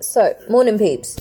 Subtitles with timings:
[0.00, 1.18] So, morning peeps.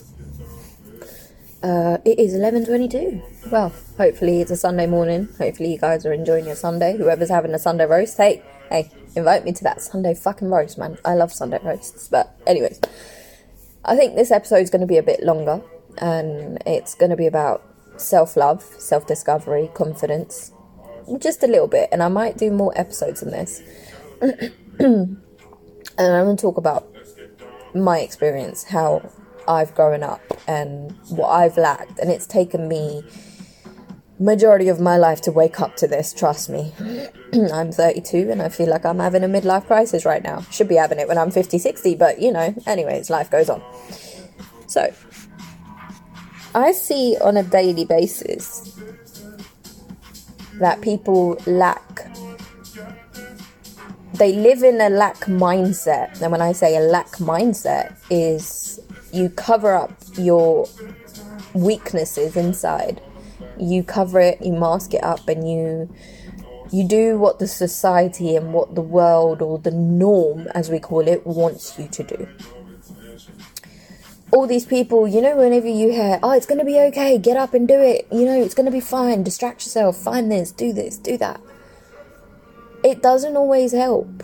[1.62, 3.52] Uh, it is 11.22.
[3.52, 5.28] Well, hopefully it's a Sunday morning.
[5.38, 6.96] Hopefully you guys are enjoying your Sunday.
[6.96, 10.98] Whoever's having a Sunday roast, hey, hey, invite me to that Sunday fucking roast, man.
[11.04, 12.08] I love Sunday roasts.
[12.08, 12.80] But anyways,
[13.84, 15.62] I think this episode's going to be a bit longer.
[15.98, 17.62] And it's going to be about
[17.98, 20.54] self-love, self-discovery, confidence.
[21.18, 21.90] Just a little bit.
[21.92, 23.62] And I might do more episodes than this.
[24.22, 25.22] and
[26.00, 26.88] I'm going to talk about
[27.74, 29.10] my experience, how
[29.48, 32.00] I've grown up and what I've lacked.
[32.00, 33.04] And it's taken me
[34.20, 36.74] majority of my life to wake up to this, trust me.
[37.54, 40.42] I'm 32 and I feel like I'm having a midlife crisis right now.
[40.52, 43.64] Should be having it when I'm 50, 60, but you know, anyways, life goes on.
[44.68, 44.94] So,
[46.54, 48.78] I see on a daily basis
[50.56, 52.12] that people lack
[54.20, 56.22] they live in a lack mindset.
[56.22, 58.80] And when I say a lack mindset, is
[59.12, 60.68] you cover up your
[61.54, 63.02] weaknesses inside.
[63.58, 65.90] You cover it, you mask it up, and you
[66.72, 71.08] you do what the society and what the world or the norm, as we call
[71.08, 72.28] it, wants you to do.
[74.32, 77.38] All these people, you know, whenever you hear, oh, it's going to be okay, get
[77.38, 80.52] up and do it, you know, it's going to be fine, distract yourself, find this,
[80.52, 81.42] do this, do that
[82.90, 84.24] it doesn't always help.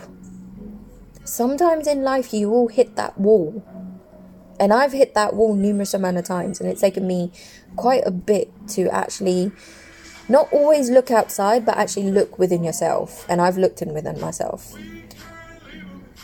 [1.24, 3.64] Sometimes in life you will hit that wall.
[4.58, 7.30] And I've hit that wall numerous amount of times and it's taken me
[7.76, 9.52] quite a bit to actually
[10.28, 14.72] not always look outside but actually look within yourself and I've looked in within myself.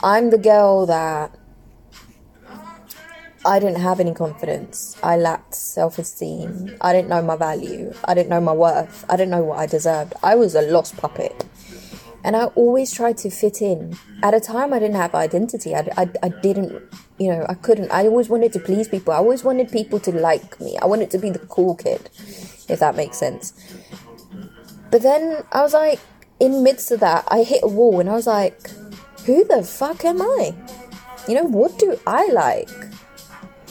[0.02, 1.36] I'm the girl that
[3.44, 4.96] I didn't have any confidence.
[5.02, 6.76] I lacked self esteem.
[6.80, 7.92] I didn't know my value.
[8.04, 9.04] I didn't know my worth.
[9.10, 10.14] I didn't know what I deserved.
[10.22, 11.44] I was a lost puppet
[12.24, 13.96] and I always tried to fit in.
[14.22, 15.74] At a time, I didn't have identity.
[15.74, 16.82] I, I, I didn't,
[17.18, 17.90] you know, I couldn't.
[17.90, 19.12] I always wanted to please people.
[19.12, 20.78] I always wanted people to like me.
[20.78, 22.08] I wanted to be the cool kid,
[22.68, 23.52] if that makes sense.
[24.90, 25.98] But then I was like,
[26.38, 28.70] in midst of that, I hit a wall and I was like,
[29.26, 30.54] who the fuck am I?
[31.28, 32.70] You know, what do I like?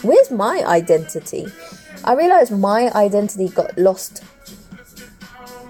[0.01, 1.47] Where's my identity?
[2.03, 4.23] I realized my identity got lost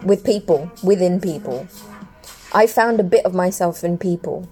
[0.04, 1.68] with people, within people.
[2.54, 4.48] I found a bit of myself in people,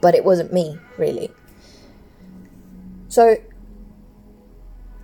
[0.00, 1.30] but it wasn't me, really.
[3.08, 3.36] So,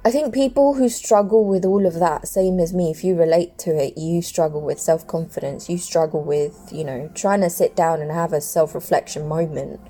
[0.07, 3.57] I think people who struggle with all of that, same as me, if you relate
[3.59, 7.75] to it, you struggle with self confidence, you struggle with, you know, trying to sit
[7.75, 9.81] down and have a self reflection moment.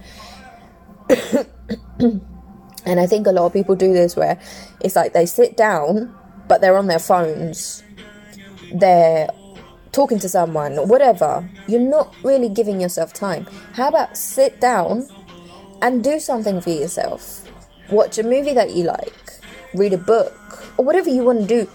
[1.98, 4.40] and I think a lot of people do this where
[4.80, 6.14] it's like they sit down,
[6.46, 7.82] but they're on their phones,
[8.72, 9.28] they're
[9.94, 13.46] talking to someone, whatever, you're not really giving yourself time.
[13.74, 15.08] How about sit down
[15.82, 17.48] and do something for yourself?
[17.90, 19.14] Watch a movie that you like,
[19.72, 20.34] read a book,
[20.76, 21.70] or whatever you want to do.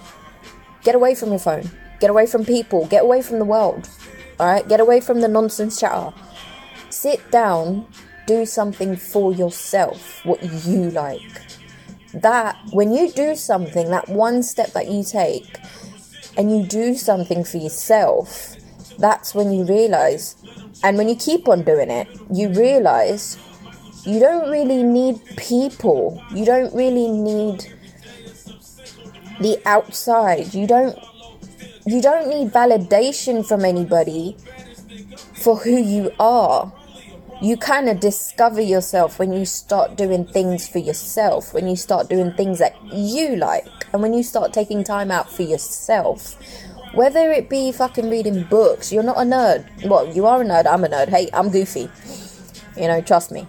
[0.84, 1.72] Get away from your phone,
[2.02, 3.90] get away from people, get away from the world,
[4.38, 4.68] alright?
[4.68, 6.13] Get away from the nonsense chatter.
[6.90, 7.88] Sit down,
[8.28, 11.22] do something for yourself, what you like.
[12.13, 15.57] That, when you do something, that one step that you take,
[16.38, 18.56] and you do something for yourself,
[18.97, 20.35] that's when you realize,
[20.84, 23.38] and when you keep on doing it, you realize
[24.06, 26.23] you don't really need people.
[26.34, 27.66] You don't really need
[29.39, 30.53] the outside.
[30.53, 30.97] You don't
[31.85, 34.38] you don't need validation from anybody
[35.34, 36.72] for who you are
[37.41, 42.09] you kind of discover yourself when you start doing things for yourself, when you start
[42.09, 46.38] doing things that you like, and when you start taking time out for yourself.
[46.94, 49.88] Whether it be fucking reading books, you're not a nerd.
[49.88, 51.07] Well, you are a nerd, I'm a nerd.
[51.07, 51.89] Hey, I'm goofy.
[52.75, 53.47] You know, trust me.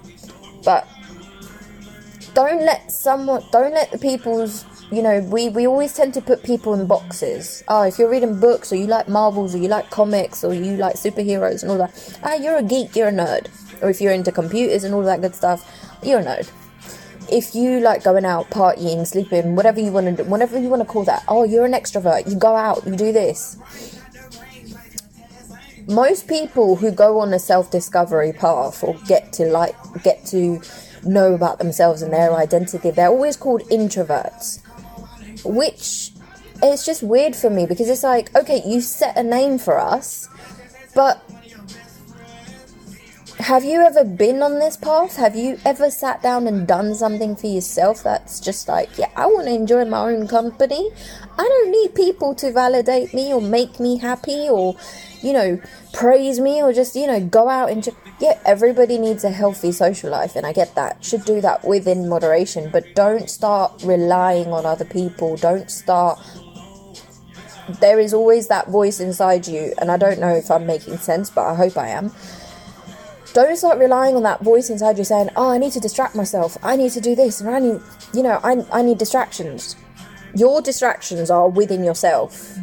[0.62, 0.86] But
[2.34, 6.42] don't let someone, don't let the people's you know, we, we always tend to put
[6.42, 7.62] people in boxes.
[7.68, 10.76] Oh, if you're reading books or you like Marvels or you like comics or you
[10.76, 13.46] like superheroes and all that, ah, you're a geek, you're a nerd
[13.82, 15.64] or if you're into computers and all that good stuff,
[16.02, 16.50] you're a nerd.
[17.30, 20.86] If you like going out, partying, sleeping, whatever you want to whatever you want to
[20.86, 23.56] call that, oh, you're an extrovert, you go out, you do this.
[25.86, 30.60] Most people who go on a self discovery path or get to like, get to
[31.04, 34.60] know about themselves and their identity, they're always called introverts.
[35.44, 36.12] Which
[36.62, 40.28] it's just weird for me because it's like, okay, you set a name for us,
[40.94, 41.22] but
[43.40, 45.16] have you ever been on this path?
[45.16, 49.26] Have you ever sat down and done something for yourself that's just like, yeah, I
[49.26, 50.90] want to enjoy my own company.
[51.38, 54.76] I don't need people to validate me or make me happy or,
[55.22, 55.60] you know,
[55.94, 59.72] praise me or just, you know, go out and just, yeah, everybody needs a healthy
[59.72, 61.02] social life and I get that.
[61.02, 65.36] Should do that within moderation, but don't start relying on other people.
[65.36, 66.20] Don't start
[67.80, 71.30] there is always that voice inside you, and I don't know if I'm making sense,
[71.30, 72.10] but I hope I am
[73.32, 76.58] don't start relying on that voice inside you saying, "Oh, I need to distract myself.
[76.62, 77.80] I need to do this, and I need,
[78.12, 79.76] you know, I I need distractions."
[80.34, 82.56] Your distractions are within yourself.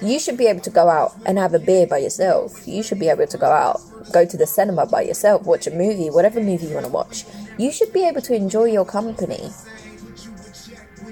[0.00, 2.68] You should be able to go out and have a beer by yourself.
[2.68, 3.80] You should be able to go out,
[4.12, 7.24] go to the cinema by yourself, watch a movie, whatever movie you want to watch.
[7.56, 9.50] You should be able to enjoy your company.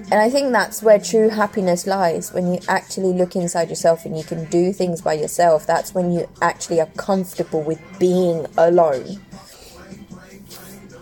[0.09, 4.17] And I think that's where true happiness lies when you actually look inside yourself and
[4.17, 5.67] you can do things by yourself.
[5.67, 9.21] That's when you actually are comfortable with being alone.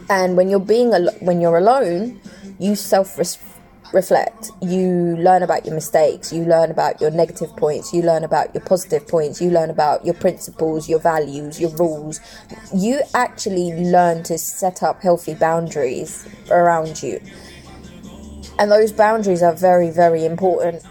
[0.08, 2.18] And when you're being al- when you're alone,
[2.58, 3.18] you self
[3.92, 4.50] reflect.
[4.62, 8.64] You learn about your mistakes, you learn about your negative points, you learn about your
[8.64, 12.20] positive points, you learn about your principles, your values, your rules.
[12.74, 17.20] You actually learn to set up healthy boundaries around you
[18.58, 20.82] and those boundaries are very, very important.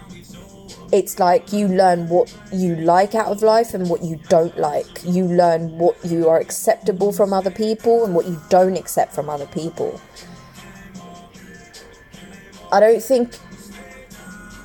[0.92, 4.86] It's like you learn what you like out of life and what you don't like.
[5.04, 9.28] You learn what you are acceptable from other people and what you don't accept from
[9.28, 10.00] other people.
[12.70, 13.36] I don't think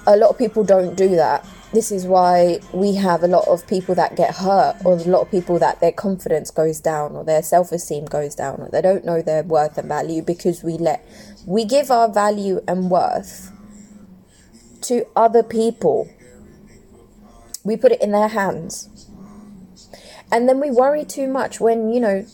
[0.07, 1.47] a lot of people don't do that.
[1.71, 5.21] This is why we have a lot of people that get hurt, or a lot
[5.21, 8.81] of people that their confidence goes down, or their self esteem goes down, or they
[8.81, 11.05] don't know their worth and value because we let
[11.45, 13.51] we give our value and worth
[14.81, 16.09] to other people.
[17.63, 18.89] We put it in their hands.
[20.31, 22.25] And then we worry too much when, you know,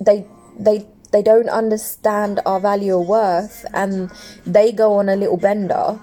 [0.00, 0.26] they
[0.58, 4.10] they they don't understand our value or worth and
[4.44, 5.98] they go on a little bender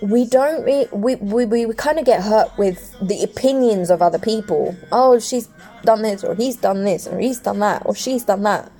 [0.00, 4.18] we don't re- we, we, we kind of get hurt with the opinions of other
[4.18, 5.48] people oh she's
[5.84, 8.70] done this or he's done this or he's done that or she's done that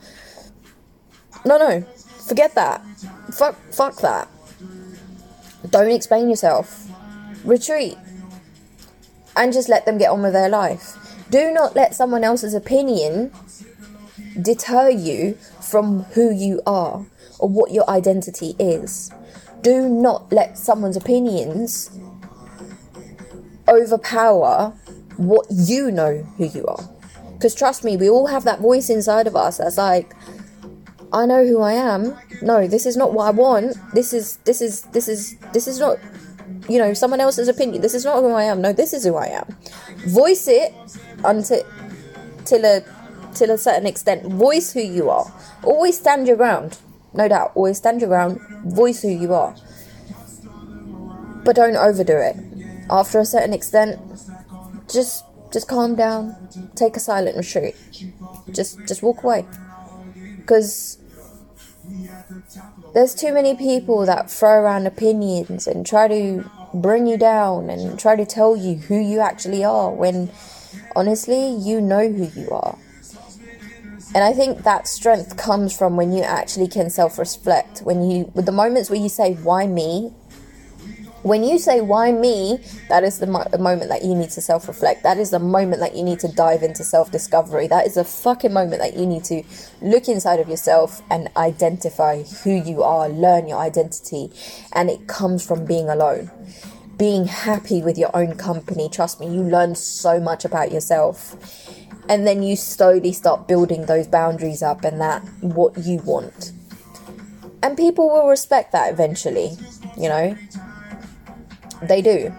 [1.44, 1.84] no no
[2.30, 2.86] Forget that.
[3.32, 4.28] Fuck, fuck that.
[5.68, 6.88] Don't explain yourself.
[7.44, 7.98] Retreat.
[9.34, 10.96] And just let them get on with their life.
[11.30, 13.32] Do not let someone else's opinion
[14.40, 17.04] deter you from who you are
[17.40, 19.10] or what your identity is.
[19.62, 21.90] Do not let someone's opinions
[23.66, 24.72] overpower
[25.16, 26.88] what you know who you are.
[27.32, 30.14] Because trust me, we all have that voice inside of us that's like,
[31.12, 32.16] I know who I am.
[32.42, 33.76] No, this is not what I want.
[33.94, 35.98] This is this is this is this is not
[36.68, 37.82] you know someone else's opinion.
[37.82, 38.60] This is not who I am.
[38.60, 39.46] No, this is who I am.
[40.06, 40.72] Voice it
[41.24, 41.62] until
[42.44, 42.82] till a
[43.34, 44.24] till a certain extent.
[44.24, 45.32] Voice who you are.
[45.64, 46.78] Always stand your ground.
[47.12, 47.52] No doubt.
[47.54, 48.40] Always stand your ground.
[48.64, 49.54] Voice who you are.
[51.44, 52.36] But don't overdo it.
[52.88, 53.98] After a certain extent,
[54.88, 56.36] just just calm down.
[56.76, 57.74] Take a silent retreat.
[58.52, 59.44] Just just walk away.
[60.36, 60.99] Because
[62.92, 67.98] there's too many people that throw around opinions and try to bring you down and
[67.98, 70.30] try to tell you who you actually are when
[70.96, 72.76] honestly you know who you are.
[74.12, 77.80] And I think that strength comes from when you actually can self reflect.
[77.80, 80.12] When you, with the moments where you say, Why me?
[81.22, 82.60] When you say why me?
[82.88, 85.02] that is the, mo- moment that you need to self-reflect.
[85.02, 87.68] That is the moment that you need to dive into self-discovery.
[87.68, 89.42] That is the fucking moment that you need to
[89.82, 94.30] look inside of yourself and identify who you are learn your identity
[94.72, 96.30] and it comes from being alone.
[96.96, 98.88] Being happy with your own company.
[98.88, 101.36] Trust me you learn so much about yourself.
[102.08, 106.52] And then you slowly start building those boundaries up and that what you want.
[107.62, 109.56] And people will respect that eventually
[109.96, 110.36] you know
[111.82, 112.34] they do.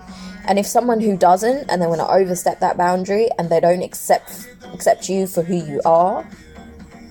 [0.46, 3.84] And if someone who doesn't and they want to overstep that boundary and they don't
[3.84, 6.28] accept accept you for who you are,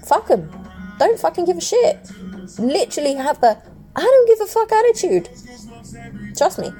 [0.04, 0.50] fuck them.
[0.98, 2.10] Don't fucking give a shit.
[2.58, 3.56] Literally have the
[3.94, 5.28] I don't give a fuck attitude.
[6.36, 6.72] Trust me.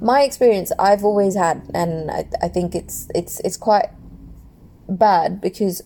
[0.00, 3.88] My experience I've always had and I, I think it's it's it's quite
[4.88, 5.82] bad because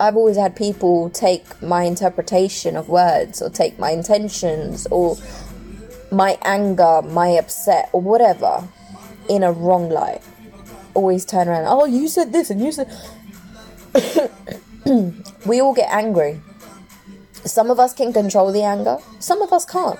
[0.00, 5.16] I've always had people take my interpretation of words or take my intentions or
[6.12, 8.68] my anger, my upset, or whatever
[9.28, 10.22] in a wrong light.
[10.94, 12.92] Always turn around, oh, you said this and you said.
[15.46, 16.40] we all get angry.
[17.44, 19.98] Some of us can control the anger, some of us can't.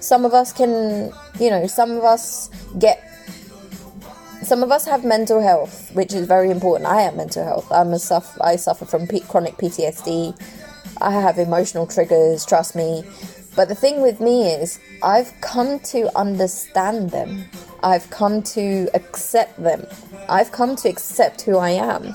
[0.00, 3.08] Some of us can, you know, some of us get
[4.42, 6.90] some of us have mental health, which is very important.
[6.90, 7.70] I have mental health.
[7.70, 8.42] I'm a suffer.
[8.42, 10.36] I suffer from P- chronic PTSD.
[11.00, 12.44] I have emotional triggers.
[12.44, 13.04] Trust me.
[13.54, 17.44] But the thing with me is, I've come to understand them.
[17.82, 19.86] I've come to accept them.
[20.28, 22.14] I've come to accept who I am.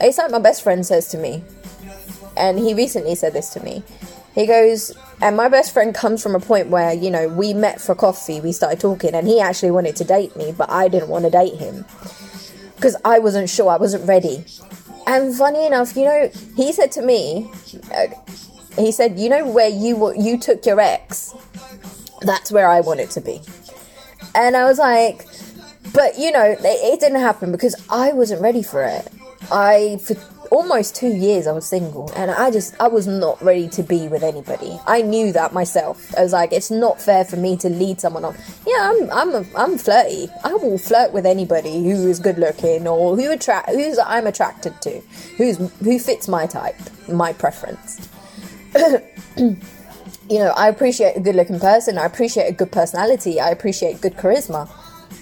[0.00, 1.44] It's like my best friend says to me,
[2.36, 3.82] and he recently said this to me.
[4.34, 7.80] He goes, and my best friend comes from a point where, you know, we met
[7.80, 11.08] for coffee, we started talking, and he actually wanted to date me, but I didn't
[11.08, 11.84] want to date him
[12.76, 14.44] because I wasn't sure, I wasn't ready.
[15.06, 17.50] And funny enough, you know, he said to me,
[17.92, 18.06] uh,
[18.76, 21.34] he said, "You know where you you took your ex?
[22.22, 23.40] That's where I want it to be."
[24.34, 25.26] And I was like,
[25.92, 29.08] "But you know, it, it didn't happen because I wasn't ready for it.
[29.50, 30.14] I for
[30.50, 34.08] almost two years I was single, and I just I was not ready to be
[34.08, 34.78] with anybody.
[34.86, 36.14] I knew that myself.
[36.16, 38.36] I was like, it's not fair for me to lead someone on.
[38.66, 40.28] Yeah, I'm I'm I'm flirty.
[40.44, 44.80] I will flirt with anybody who is good looking or who attract who's I'm attracted
[44.82, 45.00] to,
[45.36, 48.08] who's who fits my type, my preference."
[49.36, 54.00] you know, I appreciate a good looking person, I appreciate a good personality, I appreciate
[54.00, 54.70] good charisma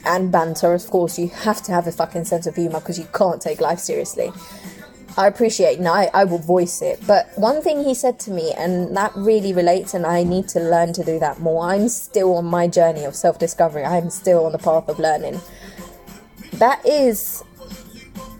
[0.04, 0.74] and banter.
[0.74, 3.60] Of course, you have to have a fucking sense of humor because you can't take
[3.60, 4.32] life seriously.
[5.16, 7.00] I appreciate and I, I will voice it.
[7.06, 10.60] But one thing he said to me, and that really relates, and I need to
[10.60, 11.64] learn to do that more.
[11.64, 15.40] I'm still on my journey of self discovery, I'm still on the path of learning.
[16.54, 17.42] That is,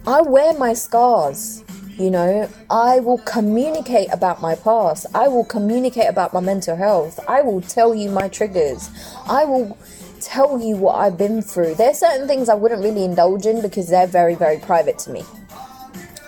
[0.07, 1.65] I wear my scars.
[1.99, 5.07] You know, I will communicate about my past.
[5.17, 7.19] I will communicate about my mental health.
[7.29, 8.89] I will tell you my triggers.
[9.29, 9.77] I will
[10.21, 11.75] tell you what I've been through.
[11.75, 15.11] There are certain things I wouldn't really indulge in because they're very, very private to
[15.11, 15.25] me.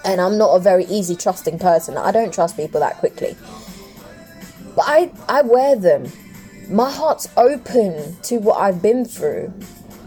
[0.05, 1.97] And I'm not a very easy trusting person.
[1.97, 3.37] I don't trust people that quickly.
[4.75, 6.11] But I, I wear them.
[6.69, 9.53] My heart's open to what I've been through.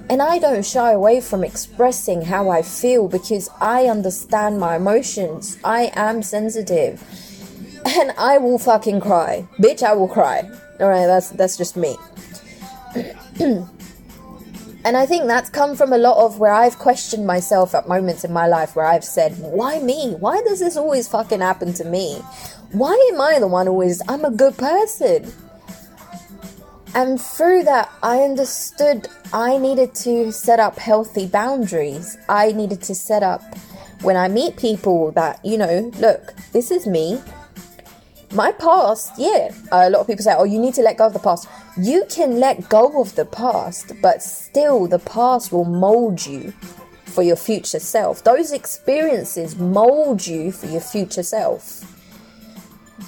[0.09, 5.57] And I don't shy away from expressing how I feel because I understand my emotions.
[5.63, 7.01] I am sensitive.
[7.85, 9.47] And I will fucking cry.
[9.57, 10.49] Bitch, I will cry.
[10.79, 11.95] Alright, that's that's just me.
[13.39, 13.67] and
[14.85, 18.33] I think that's come from a lot of where I've questioned myself at moments in
[18.33, 20.15] my life where I've said, why me?
[20.19, 22.15] Why does this always fucking happen to me?
[22.71, 25.31] Why am I the one always I'm a good person?
[26.95, 32.17] And through that, I understood I needed to set up healthy boundaries.
[32.29, 33.41] I needed to set up
[34.03, 37.19] when I meet people that, you know, look, this is me.
[38.31, 41.13] My past, yeah, a lot of people say, oh, you need to let go of
[41.13, 41.47] the past.
[41.77, 46.51] You can let go of the past, but still, the past will mold you
[47.05, 48.23] for your future self.
[48.23, 51.92] Those experiences mold you for your future self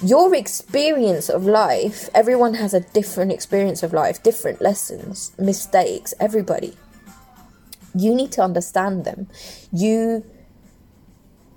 [0.02, 6.76] your experience of life, everyone has a different experience of life, different lessons, mistakes, everybody.
[7.94, 9.28] You need to understand them.
[9.72, 10.24] You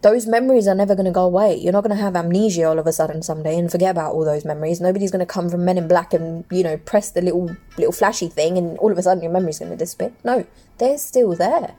[0.01, 1.55] those memories are never going to go away.
[1.55, 4.23] You're not going to have amnesia all of a sudden someday and forget about all
[4.23, 4.79] those memories.
[4.79, 7.91] Nobody's going to come from Men in Black and you know press the little little
[7.91, 10.13] flashy thing and all of a sudden your memory's going to disappear.
[10.23, 10.45] No,
[10.77, 11.75] they're still there.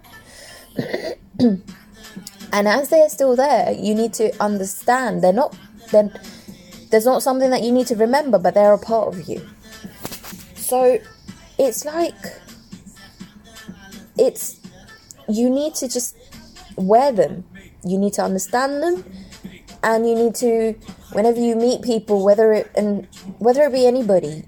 [1.38, 1.62] and
[2.52, 5.56] as they're still there, you need to understand they're not
[5.90, 6.12] then
[6.90, 9.48] there's not something that you need to remember, but they're a part of you.
[10.54, 10.98] So
[11.58, 12.14] it's like
[14.18, 14.60] it's
[15.28, 16.16] you need to just
[16.76, 17.44] wear them.
[17.84, 19.04] You need to understand them
[19.82, 20.72] and you need to
[21.12, 23.06] whenever you meet people whether it and
[23.38, 24.44] whether it be anybody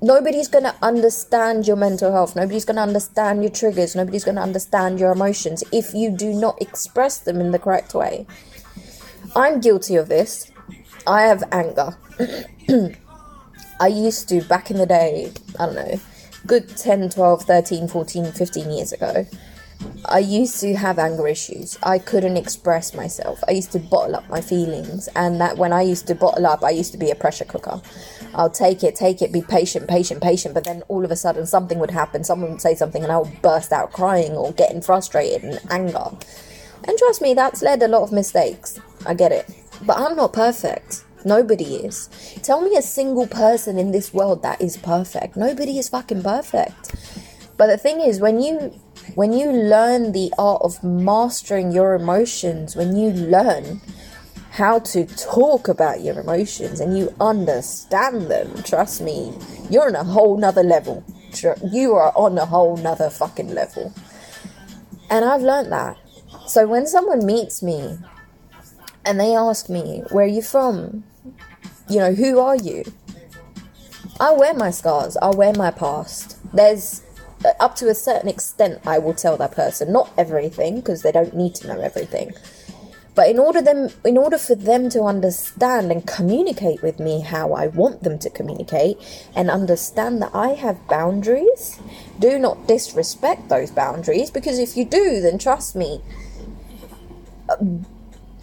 [0.00, 4.34] nobody's going to understand your mental health nobody's going to understand your triggers nobody's going
[4.34, 8.26] to understand your emotions if you do not express them in the correct way
[9.34, 10.50] i'm guilty of this
[11.06, 11.96] I have anger.
[13.80, 16.00] I used to, back in the day, I don't know,
[16.46, 19.26] good 10, 12, 13, 14, 15 years ago,
[20.06, 21.78] I used to have anger issues.
[21.82, 23.42] I couldn't express myself.
[23.46, 26.64] I used to bottle up my feelings, and that when I used to bottle up,
[26.64, 27.82] I used to be a pressure cooker.
[28.34, 31.46] I'll take it, take it, be patient, patient, patient, but then all of a sudden
[31.46, 32.24] something would happen.
[32.24, 36.10] Someone would say something, and I would burst out crying or getting frustrated and anger.
[36.84, 38.80] And trust me, that's led a lot of mistakes.
[39.04, 39.50] I get it.
[39.82, 41.04] But I'm not perfect.
[41.24, 42.08] Nobody is.
[42.42, 45.36] Tell me a single person in this world that is perfect.
[45.36, 46.94] Nobody is fucking perfect.
[47.56, 48.78] But the thing is, when you
[49.14, 53.80] when you learn the art of mastering your emotions, when you learn
[54.50, 59.32] how to talk about your emotions and you understand them, trust me,
[59.70, 61.04] you're on a whole nother level.
[61.70, 63.92] You are on a whole nother fucking level.
[65.10, 65.98] And I've learned that.
[66.46, 67.98] So when someone meets me
[69.06, 71.04] and they ask me, Where are you from?
[71.88, 72.84] You know, who are you?
[74.18, 76.38] I wear my scars, I wear my past.
[76.54, 77.02] There's
[77.44, 79.92] uh, up to a certain extent, I will tell that person.
[79.92, 82.32] Not everything, because they don't need to know everything.
[83.14, 87.54] But in order them, in order for them to understand and communicate with me how
[87.54, 88.98] I want them to communicate,
[89.34, 91.78] and understand that I have boundaries,
[92.18, 94.30] do not disrespect those boundaries.
[94.30, 96.02] Because if you do, then trust me.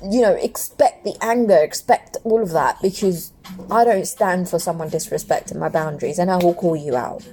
[0.10, 3.31] You know, expect the anger, expect all of that, because
[3.72, 7.24] I don't stand for someone disrespecting my boundaries, and I will call you out.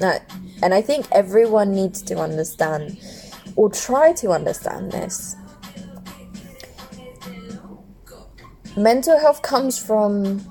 [0.00, 2.98] And I think everyone needs to understand,
[3.54, 5.36] or try to understand this
[8.76, 10.44] mental health comes from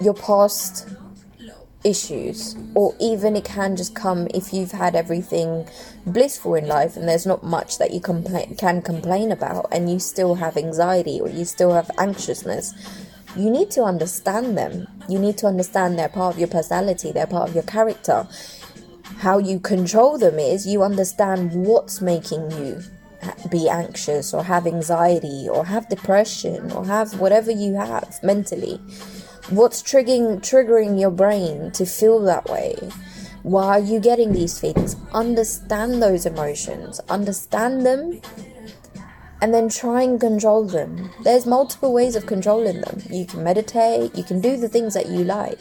[0.00, 0.88] your past
[1.84, 5.66] issues or even it can just come if you've had everything
[6.06, 10.36] blissful in life and there's not much that you can complain about and you still
[10.36, 12.72] have anxiety or you still have anxiousness
[13.36, 14.86] you need to understand them.
[15.08, 18.26] You need to understand they're part of your personality they're part of your character.
[19.18, 22.82] How you control them is you understand what's making you
[23.50, 28.80] be anxious or have anxiety or have depression or have whatever you have mentally
[29.52, 32.76] what's triggering triggering your brain to feel that way?
[33.42, 34.96] Why are you getting these feelings?
[35.12, 38.20] Understand those emotions understand them
[39.40, 41.10] and then try and control them.
[41.24, 43.02] There's multiple ways of controlling them.
[43.10, 45.58] You can meditate you can do the things that you like.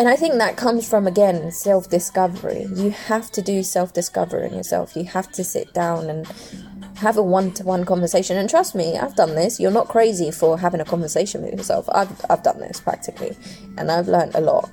[0.00, 2.66] And I think that comes from, again, self discovery.
[2.74, 4.96] You have to do self discovery in yourself.
[4.96, 6.26] You have to sit down and
[7.00, 8.36] have a one to one conversation.
[8.36, 9.58] And trust me, I've done this.
[9.58, 11.88] You're not crazy for having a conversation with yourself.
[11.92, 13.36] I've, I've done this practically,
[13.78, 14.70] and I've learned a lot.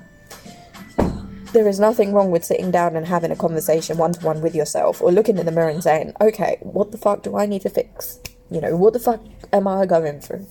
[1.53, 4.53] There is nothing wrong with sitting down and having a conversation one to one with
[4.53, 7.61] yourself or looking in the mirror and saying, okay, what the fuck do I need
[7.61, 8.19] to fix?
[8.51, 9.21] You know, what the fuck
[9.53, 10.45] am I going through?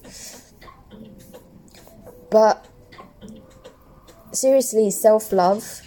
[2.30, 2.66] But
[4.32, 5.82] seriously, self love,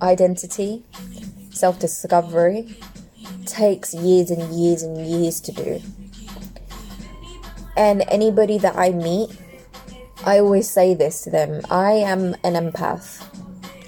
[0.00, 0.84] identity,
[1.50, 2.74] self discovery
[3.50, 5.80] takes years and years and years to do.
[7.76, 9.30] And anybody that I meet,
[10.24, 13.26] I always say this to them I am an empath.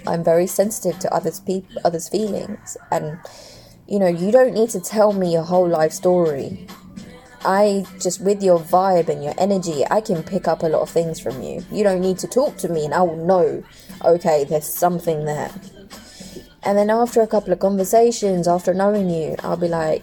[0.05, 3.19] I'm very sensitive to others' people, others' feelings, and
[3.87, 6.67] you know, you don't need to tell me your whole life story
[7.45, 10.89] I just, with your vibe and your energy, I can pick up a lot of
[10.89, 11.63] things from you.
[11.71, 13.63] You don't need to talk to me, and I will know,
[14.05, 15.51] okay, there's something there.
[16.65, 20.01] And then after a couple of conversations, after knowing you, I'll be like,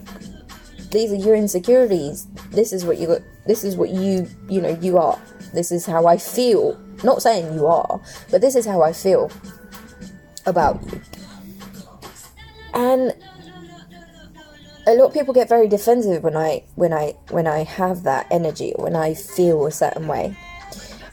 [0.90, 2.26] these are your insecurities.
[2.50, 3.22] This is what you got.
[3.46, 5.18] This is what you, you know, you are.
[5.54, 6.78] This is how I feel.
[7.02, 9.30] Not saying you are, but this is how I feel
[10.46, 11.00] about you.
[12.74, 13.14] And
[14.86, 18.26] a lot of people get very defensive when I when I when I have that
[18.30, 20.36] energy when I feel a certain way,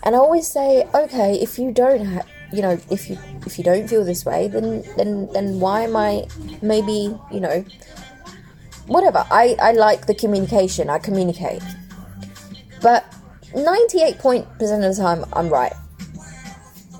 [0.04, 3.64] and I always say, okay, if you don't have, you know, if you if you
[3.64, 6.28] don't feel this way, then then then why am I
[6.62, 7.66] maybe you know,
[8.88, 9.26] whatever.
[9.30, 10.90] I I like the communication.
[10.90, 11.62] I communicate,
[12.82, 13.06] but
[13.56, 15.74] ninety eight point percent of the time I'm right,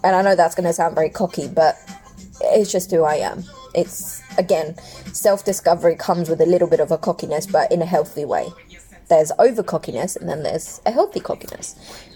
[0.04, 1.78] and I know that's going to sound very cocky, but
[2.42, 3.44] it's just who I am.
[3.74, 4.78] It's again,
[5.14, 8.48] self discovery comes with a little bit of a cockiness, but in a healthy way.
[9.10, 11.76] There's over cockiness and then there's a healthy cockiness.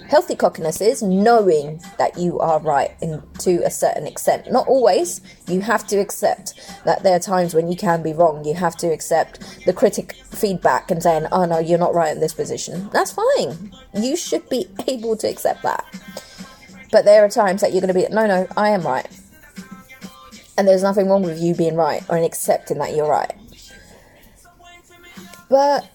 [0.10, 4.52] Healthy cockiness is knowing that you are right in, to a certain extent.
[4.52, 5.22] Not always.
[5.48, 8.44] You have to accept that there are times when you can be wrong.
[8.44, 12.20] You have to accept the critic feedback and saying, oh no, you're not right in
[12.20, 12.90] this position.
[12.92, 13.72] That's fine.
[13.94, 15.86] You should be able to accept that.
[16.92, 19.08] But there are times that you're going to be, no, no, I am right
[20.58, 23.34] and there's nothing wrong with you being right or in accepting that you're right.
[25.50, 25.90] But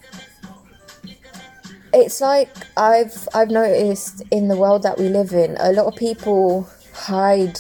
[1.97, 5.97] it's like I've I've noticed in the world that we live in, a lot of
[5.97, 7.59] people hide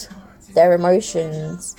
[0.54, 1.74] their emotions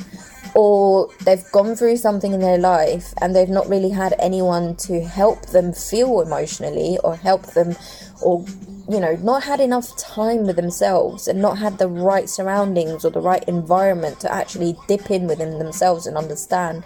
[0.55, 5.01] or they've gone through something in their life and they've not really had anyone to
[5.03, 7.75] help them feel emotionally or help them
[8.21, 8.43] or
[8.89, 13.11] you know, not had enough time with themselves and not had the right surroundings or
[13.11, 16.85] the right environment to actually dip in within themselves and understand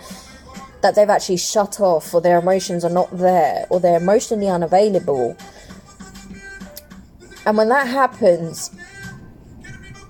[0.82, 5.38] that they've actually shut off or their emotions are not there or they're emotionally unavailable.
[7.46, 8.72] And when that happens,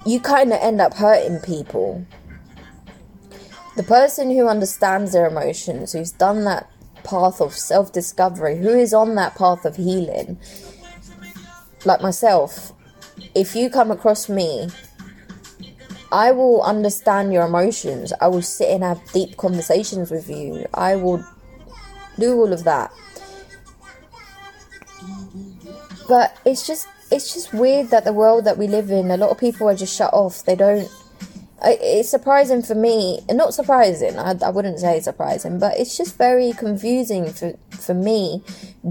[0.06, 2.06] you kind of end up hurting people.
[3.78, 6.70] The person who understands their emotions, who's done that
[7.04, 10.40] path of self discovery, who is on that path of healing,
[11.86, 12.74] like myself,
[13.34, 14.70] if you come across me,
[16.12, 18.14] I will understand your emotions.
[18.20, 20.68] I will sit and have deep conversations with you.
[20.74, 21.26] I will
[22.20, 22.92] do all of that.
[26.08, 29.30] But it's just it's just weird that the world that we live in, a lot
[29.30, 30.44] of people are just shut off.
[30.44, 30.90] They don't
[31.64, 36.54] it's surprising for me not surprising I, I wouldn't say surprising but it's just very
[36.54, 38.44] confusing for for me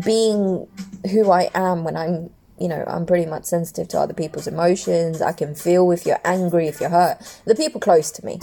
[0.05, 0.69] being
[1.11, 2.31] who i am when i'm
[2.61, 5.23] you know i'm pretty much sensitive to other people's emotions.
[5.23, 7.19] I can feel if you're angry if you're hurt.
[7.47, 8.41] The people close to me.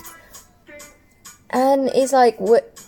[1.49, 2.83] And it's like what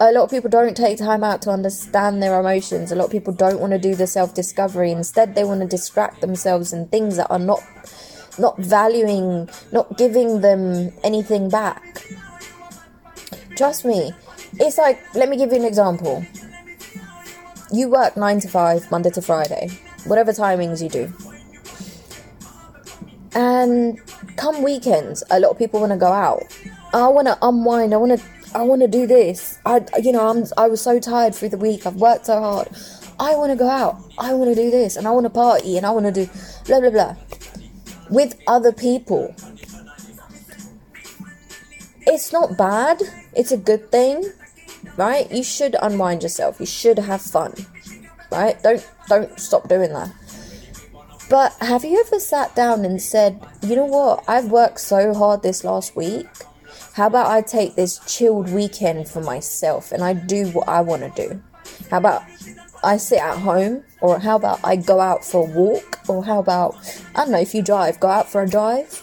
[0.00, 2.92] a lot of people don't take time out to understand their emotions.
[2.92, 4.92] A lot of people don't want to do the self-discovery.
[4.92, 7.60] Instead they want to distract themselves in things that are not
[8.38, 12.06] not valuing, not giving them anything back.
[13.56, 14.12] Trust me,
[14.54, 16.24] it's like, let me give you an example.
[17.72, 19.70] You work 9 to 5, Monday to Friday,
[20.04, 21.12] whatever timings you do.
[23.34, 24.00] And
[24.36, 26.42] come weekends, a lot of people want to go out.
[26.92, 27.94] I want to unwind.
[27.94, 28.26] I want to.
[28.54, 29.58] I want to do this.
[29.66, 30.44] I, you know, I'm.
[30.56, 31.86] I was so tired through the week.
[31.86, 32.68] I've worked so hard.
[33.20, 34.00] I want to go out.
[34.18, 36.30] I want to do this, and I want to party, and I want to do
[36.66, 37.16] blah blah blah
[38.10, 39.34] with other people.
[42.06, 43.02] It's not bad,
[43.34, 44.24] it's a good thing,
[44.96, 45.30] right?
[45.30, 46.58] You should unwind yourself.
[46.58, 47.54] You should have fun.
[48.30, 48.62] Right?
[48.62, 50.10] Don't don't stop doing that.
[51.30, 54.24] But have you ever sat down and said, "You know what?
[54.28, 56.26] I've worked so hard this last week.
[56.94, 61.02] How about I take this chilled weekend for myself and I do what I want
[61.02, 61.40] to do?
[61.90, 62.22] How about
[62.82, 66.38] I sit at home, or how about I go out for a walk, or how
[66.38, 66.76] about,
[67.14, 69.02] I don't know, if you drive, go out for a drive,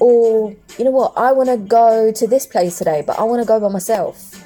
[0.00, 3.42] or you know what, I want to go to this place today, but I want
[3.42, 4.42] to go by myself.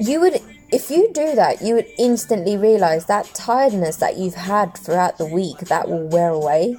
[0.00, 4.76] You would, if you do that, you would instantly realize that tiredness that you've had
[4.76, 6.76] throughout the week that will wear away.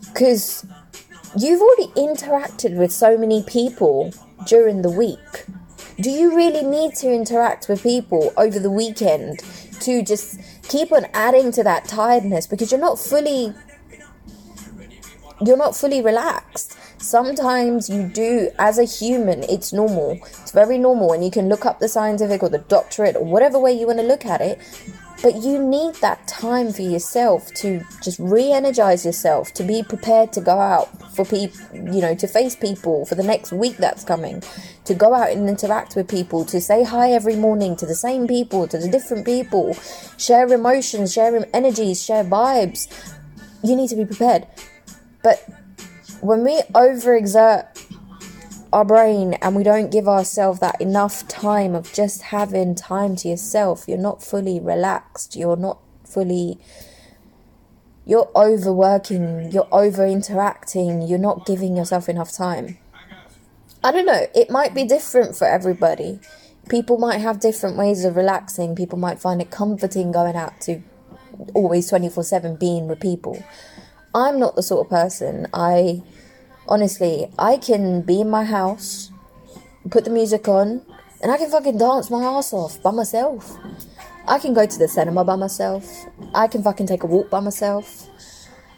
[0.00, 0.66] Because
[1.36, 4.12] you've already interacted with so many people
[4.46, 5.46] during the week.
[6.00, 9.40] Do you really need to interact with people over the weekend
[9.80, 12.46] to just keep on adding to that tiredness?
[12.46, 13.54] Because you're not fully
[15.44, 21.12] you're not fully relaxed sometimes you do as a human it's normal it's very normal
[21.12, 23.98] and you can look up the scientific or the doctorate or whatever way you want
[23.98, 24.60] to look at it
[25.20, 30.32] but you need that time for yourself to just re energize yourself, to be prepared
[30.34, 34.04] to go out for people, you know, to face people for the next week that's
[34.04, 34.42] coming,
[34.84, 38.28] to go out and interact with people, to say hi every morning to the same
[38.28, 39.74] people, to the different people,
[40.18, 42.86] share emotions, share energies, share vibes.
[43.64, 44.46] You need to be prepared.
[45.24, 45.44] But
[46.20, 47.66] when we overexert
[48.72, 53.28] our brain and we don't give ourselves that enough time of just having time to
[53.28, 56.58] yourself, you're not fully relaxed, you're not fully
[58.08, 62.78] you're overworking, you're over interacting, you're not giving yourself enough time.
[63.84, 66.18] I don't know, it might be different for everybody.
[66.70, 70.82] People might have different ways of relaxing, people might find it comforting going out to
[71.52, 73.44] always 24 7 being with people.
[74.18, 75.46] I'm not the sort of person.
[75.54, 76.02] I
[76.66, 79.12] honestly, I can be in my house,
[79.90, 80.82] put the music on,
[81.22, 83.56] and I can fucking dance my ass off by myself.
[84.26, 86.06] I can go to the cinema by myself.
[86.34, 88.08] I can fucking take a walk by myself.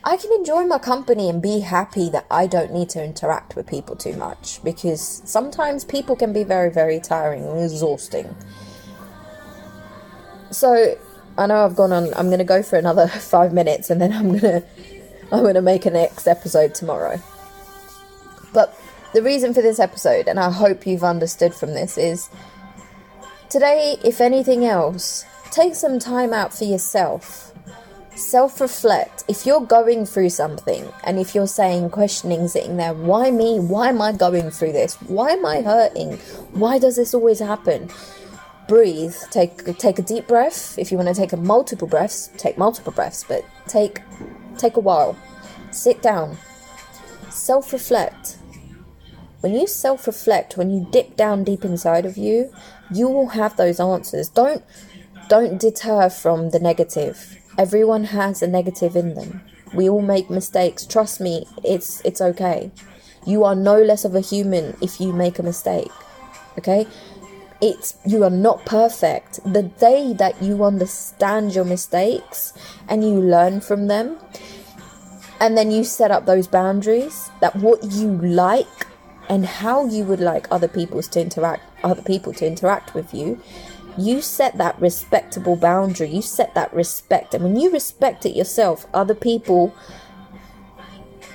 [0.04, 3.66] I can enjoy my company and be happy that I don't need to interact with
[3.66, 8.34] people too much because sometimes people can be very, very tiring and exhausting.
[10.50, 10.98] So,
[11.38, 14.12] I know I've gone on, I'm going to go for another five minutes and then
[14.12, 14.64] I'm going to.
[15.32, 17.20] I'm going to make a next episode tomorrow.
[18.52, 18.76] But
[19.12, 22.28] the reason for this episode, and I hope you've understood from this, is
[23.48, 27.52] today, if anything else, take some time out for yourself.
[28.16, 29.24] Self reflect.
[29.28, 33.60] If you're going through something and if you're saying, questioning, sitting there, why me?
[33.60, 34.96] Why am I going through this?
[35.02, 36.16] Why am I hurting?
[36.52, 37.88] Why does this always happen?
[38.70, 39.16] Breathe.
[39.30, 40.78] Take take a deep breath.
[40.78, 44.00] If you want to take a multiple breaths, take multiple breaths, but take
[44.58, 45.16] take a while.
[45.72, 46.38] Sit down.
[47.30, 48.38] Self reflect
[49.40, 52.52] when you self reflect, when you dip down deep inside of you,
[52.92, 54.28] you will have those answers.
[54.28, 54.62] Don't
[55.28, 57.38] don't deter from the negative.
[57.56, 59.40] Everyone has a negative in them.
[59.72, 60.84] We all make mistakes.
[60.84, 62.70] Trust me, it's it's okay.
[63.26, 65.90] You are no less of a human if you make a mistake.
[66.58, 66.86] Okay?
[67.60, 69.40] It's you are not perfect.
[69.44, 72.54] The day that you understand your mistakes
[72.88, 74.18] and you learn from them
[75.40, 78.86] and then you set up those boundaries that what you like
[79.28, 83.40] and how you would like other people to interact other people to interact with you
[83.98, 86.08] you set that respectable boundary.
[86.08, 87.34] You set that respect.
[87.34, 89.74] And when you respect it yourself other people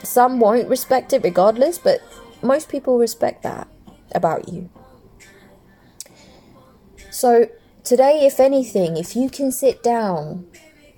[0.04, 2.00] some won't respect it regardless but
[2.44, 3.68] most people respect that
[4.14, 4.70] about you
[7.16, 7.50] so
[7.84, 10.46] today if anything if you can sit down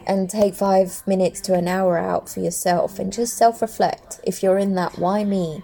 [0.07, 4.21] and take five minutes to an hour out for yourself and just self reflect.
[4.23, 5.63] If you're in that, why me?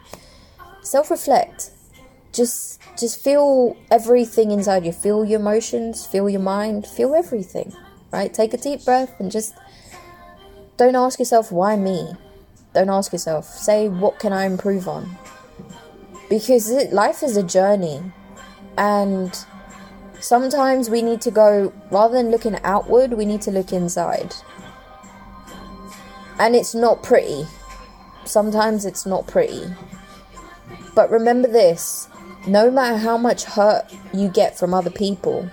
[0.81, 1.71] Self reflect.
[2.33, 4.91] Just just feel everything inside you.
[4.91, 7.73] Feel your emotions, feel your mind, feel everything.
[8.11, 8.31] Right?
[8.31, 9.55] Take a deep breath and just
[10.77, 12.11] don't ask yourself why me.
[12.73, 13.45] Don't ask yourself.
[13.45, 15.17] Say what can I improve on?
[16.29, 18.01] Because it, life is a journey
[18.77, 19.33] and
[20.23, 24.33] sometimes we need to go rather than looking outward, we need to look inside.
[26.39, 27.45] And it's not pretty.
[28.23, 29.65] Sometimes it's not pretty.
[30.95, 32.07] But remember this
[32.47, 35.49] no matter how much hurt you get from other people,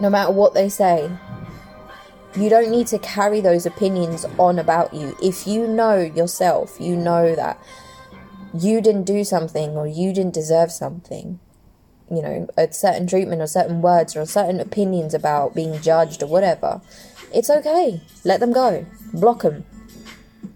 [0.00, 1.10] no matter what they say,
[2.36, 5.16] you don't need to carry those opinions on about you.
[5.22, 7.60] If you know yourself, you know that
[8.54, 11.40] you didn't do something or you didn't deserve something,
[12.14, 16.26] you know, a certain treatment or certain words or certain opinions about being judged or
[16.26, 16.80] whatever,
[17.34, 18.02] it's okay.
[18.24, 18.84] Let them go.
[19.14, 19.64] Block them.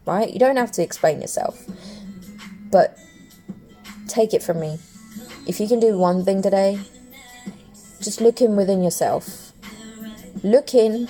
[0.05, 0.33] Right?
[0.33, 1.65] You don't have to explain yourself.
[2.71, 2.99] But
[4.07, 4.79] take it from me.
[5.47, 6.81] If you can do one thing today,
[8.03, 9.53] just look in within yourself.
[10.43, 11.09] Look in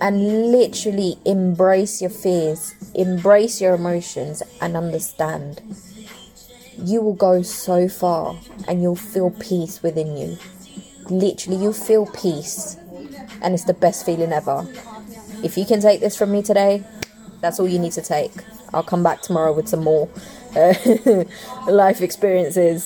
[0.00, 5.62] and literally embrace your fears, embrace your emotions, and understand.
[6.78, 10.38] You will go so far and you'll feel peace within you.
[11.08, 12.76] Literally, you'll feel peace,
[13.42, 14.66] and it's the best feeling ever.
[15.42, 16.84] If you can take this from me today,
[17.40, 18.32] that's all you need to take.
[18.72, 20.08] I'll come back tomorrow with some more
[20.56, 20.74] uh,
[21.70, 22.80] life experiences.